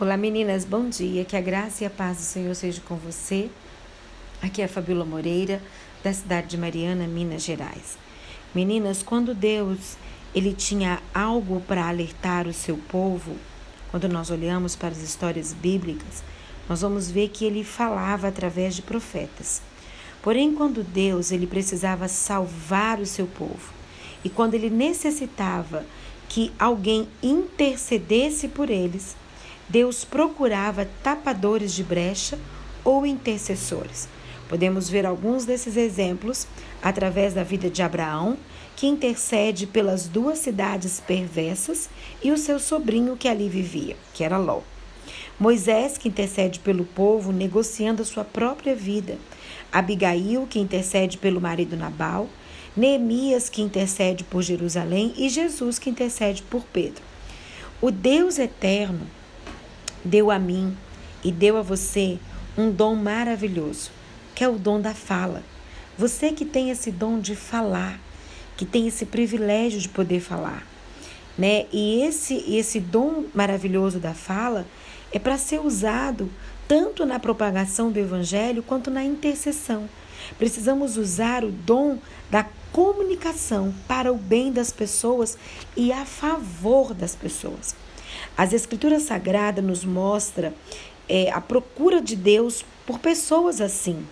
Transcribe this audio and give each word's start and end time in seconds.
Olá 0.00 0.16
meninas, 0.16 0.64
bom 0.64 0.88
dia. 0.88 1.26
Que 1.26 1.36
a 1.36 1.42
graça 1.42 1.84
e 1.84 1.86
a 1.86 1.90
paz 1.90 2.16
do 2.16 2.22
Senhor 2.22 2.54
seja 2.54 2.80
com 2.80 2.96
você. 2.96 3.50
Aqui 4.40 4.62
é 4.62 4.64
a 4.64 4.68
Fabíola 4.68 5.04
Moreira, 5.04 5.60
da 6.02 6.10
cidade 6.10 6.46
de 6.46 6.56
Mariana, 6.56 7.06
Minas 7.06 7.42
Gerais. 7.42 7.98
Meninas, 8.54 9.02
quando 9.02 9.34
Deus 9.34 9.98
ele 10.34 10.54
tinha 10.54 11.02
algo 11.12 11.60
para 11.60 11.86
alertar 11.86 12.48
o 12.48 12.52
seu 12.54 12.78
povo, 12.78 13.36
quando 13.90 14.08
nós 14.08 14.30
olhamos 14.30 14.74
para 14.74 14.88
as 14.88 15.02
histórias 15.02 15.52
bíblicas, 15.52 16.24
nós 16.66 16.80
vamos 16.80 17.10
ver 17.10 17.28
que 17.28 17.44
ele 17.44 17.62
falava 17.62 18.28
através 18.28 18.74
de 18.74 18.80
profetas. 18.80 19.60
Porém, 20.22 20.54
quando 20.54 20.82
Deus 20.82 21.30
ele 21.30 21.46
precisava 21.46 22.08
salvar 22.08 23.00
o 23.00 23.06
seu 23.06 23.26
povo 23.26 23.70
e 24.24 24.30
quando 24.30 24.54
ele 24.54 24.70
necessitava 24.70 25.84
que 26.26 26.50
alguém 26.58 27.06
intercedesse 27.22 28.48
por 28.48 28.70
eles, 28.70 29.19
Deus 29.70 30.04
procurava 30.04 30.88
tapadores 31.00 31.72
de 31.72 31.84
brecha 31.84 32.36
ou 32.82 33.06
intercessores. 33.06 34.08
Podemos 34.48 34.90
ver 34.90 35.06
alguns 35.06 35.44
desses 35.44 35.76
exemplos 35.76 36.48
através 36.82 37.34
da 37.34 37.44
vida 37.44 37.70
de 37.70 37.80
Abraão, 37.80 38.36
que 38.74 38.88
intercede 38.88 39.68
pelas 39.68 40.08
duas 40.08 40.40
cidades 40.40 40.98
perversas 40.98 41.88
e 42.20 42.32
o 42.32 42.36
seu 42.36 42.58
sobrinho 42.58 43.16
que 43.16 43.28
ali 43.28 43.48
vivia, 43.48 43.96
que 44.12 44.24
era 44.24 44.38
Ló. 44.38 44.62
Moisés, 45.38 45.96
que 45.96 46.08
intercede 46.08 46.58
pelo 46.58 46.84
povo, 46.84 47.30
negociando 47.30 48.02
a 48.02 48.04
sua 48.04 48.24
própria 48.24 48.74
vida. 48.74 49.18
Abigail, 49.70 50.48
que 50.50 50.58
intercede 50.58 51.16
pelo 51.16 51.40
marido 51.40 51.76
Nabal. 51.76 52.28
Neemias, 52.76 53.48
que 53.48 53.62
intercede 53.62 54.24
por 54.24 54.42
Jerusalém. 54.42 55.14
E 55.16 55.28
Jesus, 55.28 55.78
que 55.78 55.90
intercede 55.90 56.42
por 56.42 56.64
Pedro. 56.64 57.02
O 57.80 57.92
Deus 57.92 58.36
eterno 58.36 59.06
deu 60.04 60.30
a 60.30 60.38
mim 60.38 60.76
e 61.22 61.30
deu 61.30 61.56
a 61.56 61.62
você 61.62 62.18
um 62.56 62.70
dom 62.70 62.94
maravilhoso, 62.94 63.90
que 64.34 64.44
é 64.44 64.48
o 64.48 64.58
dom 64.58 64.80
da 64.80 64.94
fala. 64.94 65.42
Você 65.96 66.32
que 66.32 66.44
tem 66.44 66.70
esse 66.70 66.90
dom 66.90 67.18
de 67.18 67.36
falar, 67.36 68.00
que 68.56 68.64
tem 68.64 68.86
esse 68.86 69.06
privilégio 69.06 69.80
de 69.80 69.88
poder 69.88 70.20
falar, 70.20 70.66
né? 71.36 71.66
E 71.72 72.02
esse 72.02 72.34
esse 72.54 72.80
dom 72.80 73.24
maravilhoso 73.34 73.98
da 73.98 74.14
fala 74.14 74.66
é 75.12 75.18
para 75.18 75.38
ser 75.38 75.60
usado 75.60 76.30
tanto 76.66 77.04
na 77.04 77.18
propagação 77.18 77.90
do 77.90 77.98
evangelho 77.98 78.62
quanto 78.62 78.90
na 78.90 79.02
intercessão. 79.02 79.88
Precisamos 80.38 80.96
usar 80.96 81.44
o 81.44 81.50
dom 81.50 81.98
da 82.30 82.46
comunicação 82.72 83.74
para 83.88 84.12
o 84.12 84.16
bem 84.16 84.52
das 84.52 84.70
pessoas 84.70 85.36
e 85.76 85.92
a 85.92 86.04
favor 86.04 86.94
das 86.94 87.14
pessoas. 87.16 87.74
As 88.36 88.52
Escrituras 88.52 89.02
Sagradas 89.02 89.64
nos 89.64 89.84
mostra 89.84 90.54
é, 91.08 91.30
a 91.30 91.40
procura 91.40 92.00
de 92.00 92.16
Deus 92.16 92.64
por 92.86 92.98
pessoas 92.98 93.60
assim. 93.60 94.06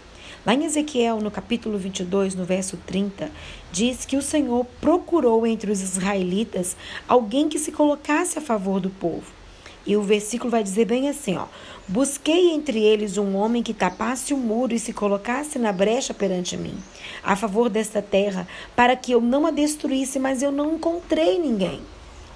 Lá 0.44 0.55
em 0.55 0.64
Ezequiel, 0.64 1.20
no 1.20 1.30
capítulo 1.30 1.78
22, 1.78 2.34
no 2.34 2.44
verso 2.44 2.77
30, 2.86 3.30
diz 3.72 4.05
que 4.05 4.16
o 4.16 4.22
Senhor 4.22 4.64
procurou 4.80 5.47
entre 5.47 5.70
os 5.70 5.80
israelitas 5.80 6.77
alguém 7.06 7.48
que 7.48 7.58
se 7.58 7.72
colocasse 7.72 8.38
a 8.38 8.42
favor 8.42 8.80
do 8.80 8.91
povo. 8.91 9.38
E 9.86 9.97
o 9.97 10.02
versículo 10.02 10.50
vai 10.50 10.62
dizer 10.62 10.84
bem 10.84 11.08
assim, 11.08 11.36
ó: 11.36 11.47
Busquei 11.86 12.50
entre 12.50 12.78
eles 12.78 13.16
um 13.16 13.36
homem 13.36 13.62
que 13.62 13.72
tapasse 13.72 14.34
o 14.34 14.36
muro 14.36 14.75
e 14.75 14.78
se 14.78 14.92
colocasse 14.92 15.58
na 15.58 15.72
brecha 15.72 16.12
perante 16.12 16.56
mim, 16.56 16.77
a 17.22 17.34
favor 17.34 17.70
desta 17.70 18.03
terra, 18.03 18.47
para 18.77 18.94
que 18.94 19.12
eu 19.12 19.20
não 19.20 19.47
a 19.47 19.50
destruísse, 19.50 20.19
mas 20.19 20.42
eu 20.42 20.53
não 20.53 20.75
encontrei 20.75 21.38
ninguém. 21.38 21.80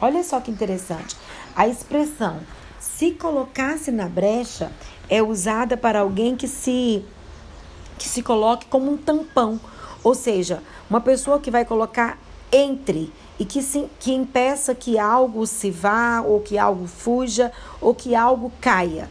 Olha 0.02 0.24
só 0.24 0.40
que 0.40 0.50
interessante. 0.50 1.16
A 1.54 1.68
expressão 1.68 2.40
se 2.80 3.12
colocasse 3.12 3.92
na 3.92 4.08
brecha 4.08 4.72
é 5.08 5.22
usada 5.22 5.76
para 5.76 6.00
alguém 6.00 6.34
que 6.34 6.48
se 6.48 7.04
que 7.96 8.08
se 8.08 8.20
coloque 8.20 8.66
como 8.66 8.90
um 8.90 8.96
tampão, 8.96 9.60
ou 10.02 10.12
seja, 10.12 10.60
uma 10.90 11.00
pessoa 11.00 11.38
que 11.38 11.52
vai 11.52 11.64
colocar 11.64 12.18
entre 12.50 13.12
e 13.38 13.44
que, 13.44 13.62
se, 13.62 13.88
que 14.00 14.12
impeça 14.12 14.74
que 14.74 14.98
algo 14.98 15.46
se 15.46 15.70
vá, 15.70 16.20
ou 16.20 16.40
que 16.40 16.58
algo 16.58 16.88
fuja, 16.88 17.52
ou 17.80 17.94
que 17.94 18.16
algo 18.16 18.50
caia. 18.60 19.08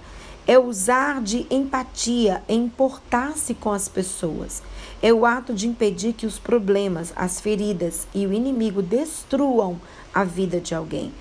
É 0.47 0.57
usar 0.57 1.21
de 1.21 1.45
empatia, 1.49 2.43
é 2.47 2.53
importar-se 2.53 3.53
com 3.53 3.71
as 3.71 3.87
pessoas. 3.87 4.61
É 5.01 5.13
o 5.13 5.25
ato 5.25 5.53
de 5.53 5.67
impedir 5.67 6.13
que 6.13 6.25
os 6.25 6.39
problemas, 6.39 7.13
as 7.15 7.39
feridas 7.39 8.07
e 8.13 8.25
o 8.25 8.33
inimigo 8.33 8.81
destruam 8.81 9.79
a 10.13 10.23
vida 10.23 10.59
de 10.59 10.73
alguém. 10.73 11.13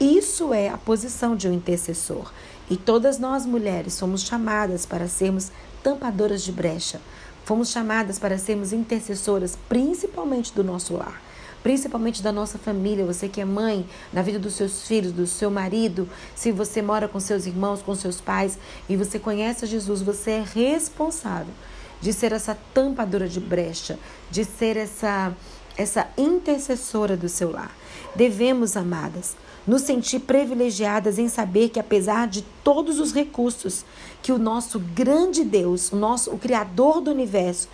Isso 0.00 0.52
é 0.52 0.68
a 0.68 0.76
posição 0.76 1.36
de 1.36 1.48
um 1.48 1.52
intercessor. 1.52 2.32
E 2.68 2.76
todas 2.76 3.18
nós 3.18 3.46
mulheres 3.46 3.94
somos 3.94 4.22
chamadas 4.22 4.84
para 4.84 5.08
sermos 5.08 5.50
tampadoras 5.82 6.42
de 6.42 6.52
brecha. 6.52 7.00
Fomos 7.44 7.70
chamadas 7.70 8.18
para 8.18 8.38
sermos 8.38 8.72
intercessoras, 8.72 9.56
principalmente 9.68 10.52
do 10.52 10.64
nosso 10.64 10.94
lar, 10.94 11.22
principalmente 11.66 12.22
da 12.22 12.30
nossa 12.30 12.58
família. 12.58 13.04
Você 13.04 13.28
que 13.28 13.40
é 13.40 13.44
mãe, 13.44 13.84
na 14.12 14.22
vida 14.22 14.38
dos 14.38 14.54
seus 14.54 14.86
filhos, 14.86 15.10
do 15.10 15.26
seu 15.26 15.50
marido, 15.50 16.08
se 16.32 16.52
você 16.52 16.80
mora 16.80 17.08
com 17.08 17.18
seus 17.18 17.44
irmãos, 17.44 17.82
com 17.82 17.92
seus 17.92 18.20
pais 18.20 18.56
e 18.88 18.94
você 18.94 19.18
conhece 19.18 19.66
Jesus, 19.66 20.00
você 20.00 20.30
é 20.30 20.44
responsável 20.54 21.52
de 22.00 22.12
ser 22.12 22.30
essa 22.30 22.56
tampadora 22.72 23.28
de 23.28 23.40
brecha, 23.40 23.98
de 24.30 24.44
ser 24.44 24.76
essa 24.76 25.34
essa 25.76 26.08
intercessora 26.16 27.16
do 27.16 27.28
seu 27.28 27.50
lar. 27.50 27.76
Devemos, 28.14 28.76
amadas, 28.76 29.36
nos 29.66 29.82
sentir 29.82 30.20
privilegiadas 30.20 31.18
em 31.18 31.28
saber 31.28 31.68
que 31.68 31.80
apesar 31.80 32.28
de 32.28 32.42
todos 32.62 33.00
os 33.00 33.12
recursos 33.12 33.84
que 34.22 34.30
o 34.30 34.38
nosso 34.38 34.78
grande 34.78 35.44
Deus, 35.44 35.90
o 35.90 35.96
nosso 35.96 36.30
o 36.30 36.38
criador 36.38 37.00
do 37.00 37.10
universo, 37.10 37.68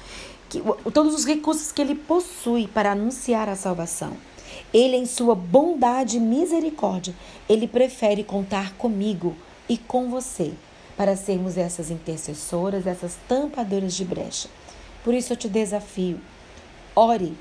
que, 0.60 0.90
todos 0.90 1.14
os 1.14 1.24
recursos 1.24 1.72
que 1.72 1.80
ele 1.80 1.94
possui 1.94 2.68
para 2.68 2.92
anunciar 2.92 3.48
a 3.48 3.56
salvação, 3.56 4.12
ele 4.72 4.96
em 4.96 5.06
sua 5.06 5.34
bondade 5.34 6.18
e 6.18 6.20
misericórdia, 6.20 7.14
ele 7.48 7.66
prefere 7.66 8.22
contar 8.22 8.74
comigo 8.74 9.34
e 9.68 9.78
com 9.78 10.10
você 10.10 10.52
para 10.96 11.16
sermos 11.16 11.56
essas 11.56 11.90
intercessoras, 11.90 12.86
essas 12.86 13.16
tampadoras 13.26 13.94
de 13.94 14.04
brecha. 14.04 14.48
Por 15.02 15.14
isso 15.14 15.32
eu 15.32 15.36
te 15.36 15.48
desafio. 15.48 16.20
Ore, 16.94 17.34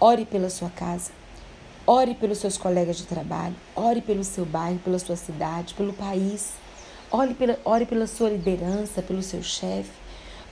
ore 0.00 0.24
pela 0.24 0.48
sua 0.48 0.70
casa, 0.70 1.10
Ore 1.88 2.14
pelos 2.16 2.38
seus 2.38 2.58
colegas 2.58 2.96
de 2.96 3.04
trabalho, 3.04 3.54
ore 3.76 4.00
pelo 4.00 4.24
seu 4.24 4.44
bairro, 4.44 4.80
pela 4.80 4.98
sua 4.98 5.14
cidade, 5.14 5.72
pelo 5.72 5.92
país. 5.92 6.54
Ore 7.12 7.32
pela, 7.32 7.56
ore 7.64 7.86
pela 7.86 8.08
sua 8.08 8.28
liderança, 8.28 9.00
pelo 9.00 9.22
seu 9.22 9.40
chefe. 9.40 9.92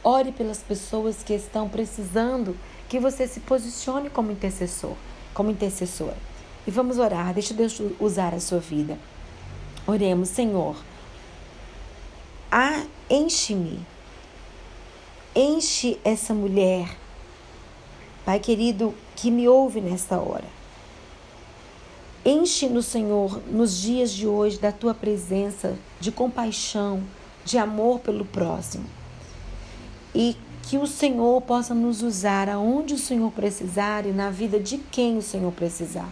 Ore 0.05 0.33
pelas 0.33 0.59
pessoas 0.59 1.23
que 1.23 1.33
estão 1.33 1.67
precisando 1.67 2.55
que 2.91 3.01
você 3.01 3.27
se 3.27 3.41
posicione 3.41 4.11
como 4.11 4.31
intercessor, 4.31 4.95
como 5.33 5.51
intercessora. 5.51 6.17
E 6.67 6.71
vamos 6.71 6.99
orar, 6.99 7.33
deixa 7.33 7.55
Deus 7.55 7.81
usar 7.99 8.35
a 8.35 8.41
sua 8.41 8.59
vida. 8.59 8.99
Oremos, 9.87 10.29
Senhor. 10.29 10.77
Ah, 12.53 12.85
enche-me. 13.09 13.81
Enche 15.35 15.99
essa 16.05 16.33
mulher, 16.35 16.97
Pai 18.25 18.39
querido, 18.39 18.95
que 19.17 19.31
me 19.31 19.49
ouve 19.49 19.81
nesta 19.81 20.19
hora. 20.19 20.45
Enche-nos, 22.25 22.87
Senhor, 22.87 23.43
nos 23.51 23.83
dias 23.83 24.11
de 24.13 24.27
hoje 24.27 24.59
da 24.59 24.71
tua 24.71 24.95
presença, 24.95 25.77
de 25.99 26.13
compaixão, 26.13 27.03
de 27.45 27.59
amor 27.59 28.01
pelo 28.01 28.25
próximo. 28.25 28.85
E 30.15 30.37
que 30.63 30.79
o 30.79 30.87
Senhor 30.87 31.41
possa 31.43 31.75
nos 31.75 32.03
usar 32.03 32.49
aonde 32.49 32.95
o 32.95 32.99
Senhor 32.99 33.31
precisar 33.33 34.07
e 34.07 34.13
na 34.13 34.31
vida 34.31 34.59
de 34.59 34.79
quem 34.79 35.19
o 35.19 35.23
Senhor 35.23 35.53
precisar. 35.53 36.09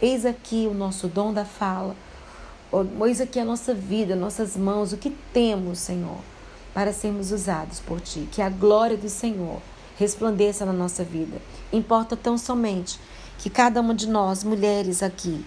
Eis 0.00 0.24
aqui 0.24 0.66
o 0.70 0.74
nosso 0.74 1.08
dom 1.08 1.32
da 1.32 1.44
fala, 1.44 1.94
eis 3.06 3.20
aqui 3.20 3.38
a 3.38 3.44
nossa 3.44 3.74
vida, 3.74 4.16
nossas 4.16 4.56
mãos, 4.56 4.92
o 4.92 4.96
que 4.96 5.10
temos, 5.32 5.78
Senhor, 5.78 6.18
para 6.72 6.92
sermos 6.92 7.32
usados 7.32 7.80
por 7.80 8.00
Ti. 8.00 8.28
Que 8.32 8.40
a 8.40 8.48
glória 8.48 8.96
do 8.96 9.08
Senhor 9.08 9.60
resplandeça 9.98 10.64
na 10.64 10.72
nossa 10.72 11.04
vida. 11.04 11.40
Importa 11.72 12.16
tão 12.16 12.38
somente 12.38 12.98
que 13.38 13.50
cada 13.50 13.80
uma 13.80 13.94
de 13.94 14.08
nós, 14.08 14.42
mulheres 14.42 15.02
aqui, 15.02 15.44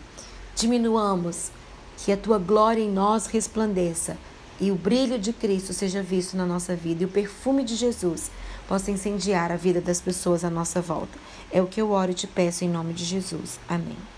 diminuamos, 0.55 1.49
que 1.97 2.11
a 2.11 2.17
tua 2.17 2.37
glória 2.37 2.81
em 2.81 2.91
nós 2.91 3.25
resplandeça 3.25 4.17
e 4.59 4.71
o 4.71 4.75
brilho 4.75 5.19
de 5.19 5.33
Cristo 5.33 5.73
seja 5.73 6.01
visto 6.01 6.37
na 6.37 6.45
nossa 6.45 6.75
vida 6.75 7.03
e 7.03 7.05
o 7.05 7.09
perfume 7.09 7.63
de 7.63 7.75
Jesus 7.75 8.31
possa 8.67 8.91
incendiar 8.91 9.51
a 9.51 9.55
vida 9.55 9.81
das 9.81 10.01
pessoas 10.01 10.43
à 10.43 10.49
nossa 10.49 10.81
volta. 10.81 11.17
É 11.51 11.61
o 11.61 11.67
que 11.67 11.81
eu 11.81 11.91
oro 11.91 12.11
e 12.11 12.15
te 12.15 12.27
peço 12.27 12.63
em 12.63 12.69
nome 12.69 12.93
de 12.93 13.03
Jesus. 13.03 13.59
Amém. 13.67 14.14